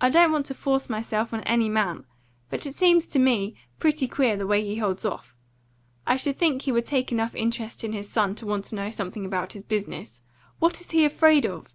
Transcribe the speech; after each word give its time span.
I 0.00 0.10
don't 0.10 0.32
want 0.32 0.46
to 0.46 0.54
force 0.54 0.90
myself 0.90 1.32
on 1.32 1.42
any 1.44 1.68
man; 1.68 2.04
but 2.50 2.66
it 2.66 2.74
seems 2.74 3.06
to 3.06 3.20
me 3.20 3.54
pretty 3.78 4.08
queer 4.08 4.36
the 4.36 4.44
way 4.44 4.60
he 4.64 4.78
holds 4.78 5.04
off. 5.04 5.36
I 6.04 6.16
should 6.16 6.36
think 6.36 6.62
he 6.62 6.72
would 6.72 6.84
take 6.86 7.12
enough 7.12 7.32
interest 7.36 7.84
in 7.84 7.92
his 7.92 8.10
son 8.10 8.34
to 8.42 8.44
want 8.46 8.64
to 8.64 8.74
know 8.74 8.90
something 8.90 9.24
about 9.24 9.52
his 9.52 9.62
business. 9.62 10.20
What 10.58 10.80
is 10.80 10.90
he 10.90 11.04
afraid 11.04 11.46
of?" 11.46 11.72